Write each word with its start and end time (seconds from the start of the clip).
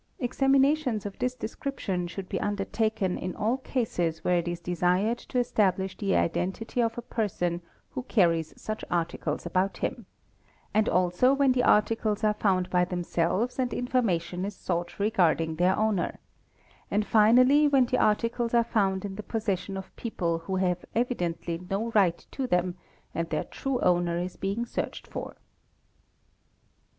Examinations 0.17 1.05
of 1.05 1.19
this 1.19 1.35
description 1.35 2.07
should 2.07 2.27
be 2.27 2.41
undertaken 2.41 3.19
in 3.19 3.35
all 3.35 3.57
cases 3.57 4.23
where 4.23 4.39
it 4.39 4.47
is 4.47 4.59
desired 4.59 5.19
to 5.19 5.37
establish 5.37 5.95
the 5.95 6.15
identity 6.15 6.81
of 6.81 6.97
a 6.97 7.03
person 7.03 7.61
who 7.91 8.01
carries 8.01 8.51
such 8.59 8.83
articles 8.89 9.45
about 9.45 9.77
him, 9.77 10.07
and 10.73 10.89
also 10.89 11.35
when 11.35 11.51
the 11.51 11.61
articles 11.61 12.23
are 12.23 12.33
found 12.33 12.67
by 12.71 12.83
'themselves 12.83 13.59
and 13.59 13.75
information 13.75 14.43
is 14.43 14.55
sought 14.55 14.97
regarding 14.97 15.57
their 15.57 15.77
owner, 15.77 16.17
and 16.89 17.05
finally 17.05 17.67
when 17.67 17.85
the 17.85 17.99
articles 17.99 18.55
are 18.55 18.63
found 18.63 19.05
in 19.05 19.17
the 19.17 19.21
possession 19.21 19.77
of 19.77 19.95
people 19.97 20.39
who 20.39 20.55
have 20.55 20.83
evidently 20.95 21.61
'no 21.69 21.91
right 21.91 22.25
to 22.31 22.47
them 22.47 22.75
and 23.13 23.29
their 23.29 23.43
true 23.43 23.79
owner 23.81 24.17
is 24.17 24.35
being 24.35 24.65
searched 24.65 25.05
for. 25.05 25.35